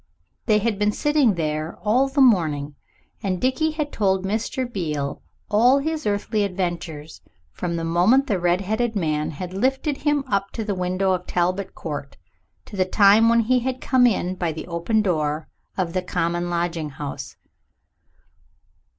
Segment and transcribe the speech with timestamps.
[0.47, 2.73] They had been sitting there all the morning,
[3.21, 4.65] and Dickie had told Mr.
[4.65, 10.49] Beale all his earthly adventures from the moment the redheaded man had lifted him up
[10.53, 12.17] to the window of Talbot Court
[12.65, 16.49] to the time when he had come in by the open door of the common
[16.49, 17.37] lodging house.